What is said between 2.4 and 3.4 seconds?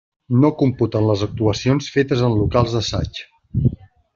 locals d'assaig.